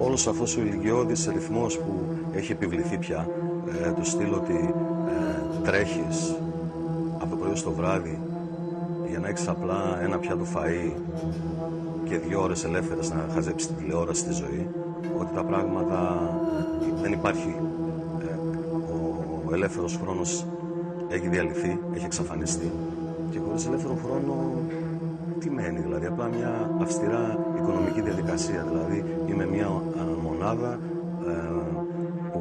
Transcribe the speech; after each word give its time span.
όλος 0.00 0.26
αυτός 0.26 0.56
ο 0.56 0.60
ηλικιώδης 0.60 1.30
ρυθμός 1.32 1.78
που 1.78 1.92
έχει 2.32 2.52
επιβληθεί 2.52 2.98
πια, 2.98 3.28
ε, 3.84 3.92
το 3.92 4.04
στυλ 4.04 4.32
ότι 4.32 4.74
ε, 5.08 5.60
τρέχεις 5.62 6.34
από 7.18 7.30
το 7.30 7.36
πρωί 7.36 7.56
στο 7.56 7.72
βράδυ 7.72 8.18
για 9.08 9.18
να 9.18 9.28
έχεις 9.28 9.48
απλά 9.48 9.98
ένα 10.02 10.18
πιάτο 10.18 10.44
φαΐ 10.54 10.92
και 12.04 12.18
δύο 12.18 12.42
ώρες 12.42 12.64
ελεύθερες 12.64 13.10
να 13.10 13.26
χαζέψεις 13.34 13.68
την 13.68 13.76
τηλεόραση 13.76 14.20
στη 14.20 14.32
ζωή, 14.32 14.68
ότι 15.18 15.34
τα 15.34 15.44
πράγματα 15.44 16.30
δεν 17.02 17.12
υπάρχει. 17.12 17.56
Ε, 18.20 18.34
ο 19.48 19.54
ελεύθερος 19.54 19.98
χρόνος 20.02 20.46
έχει 21.08 21.28
διαλυθεί, 21.28 21.78
έχει 21.94 22.04
εξαφανιστεί 22.04 22.70
και 23.30 23.38
χωρίς 23.38 23.66
ελεύθερο 23.66 23.98
χρόνο 24.04 24.52
τι 25.40 25.50
μένει, 25.50 25.80
δηλαδή 25.80 26.06
απλά 26.06 26.26
μια 26.26 26.70
αυστηρά 26.80 27.38
οικονομική 27.56 28.00
διαδικασία. 28.00 28.19
Δηλαδή 28.48 29.04
είμαι 29.26 29.46
μια 29.46 29.68
μονάδα 30.22 30.78
ε, 31.26 31.32
που 32.32 32.40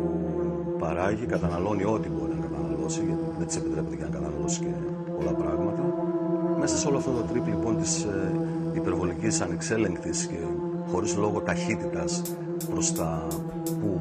παράγει, 0.80 1.26
καταναλώνει 1.26 1.86
ό,τι 1.86 2.10
μπορεί 2.10 2.34
να 2.40 2.48
καταναλώσει, 2.48 3.04
γιατί 3.06 3.22
δεν 3.38 3.48
της 3.48 3.58
επιτρέπεται 3.58 3.96
και 3.96 4.02
να 4.02 4.10
καταναλώσει 4.10 4.60
και 4.60 4.74
πολλά 5.18 5.32
πράγματα. 5.32 5.84
Μέσα 6.60 6.78
σε 6.78 6.88
όλο 6.88 6.98
αυτό 6.98 7.12
το 7.12 7.22
τρίπ 7.22 7.48
λοιπόν 7.48 7.78
της 7.78 8.04
ε, 8.04 8.32
υπερβολικής 8.74 9.42
ανεξέλεγκτης 9.42 10.26
και 10.26 10.38
χωρίς 10.92 11.16
λόγο 11.16 11.40
ταχύτητας 11.40 12.22
προς 12.70 12.94
τα 12.94 13.28
που 13.66 13.98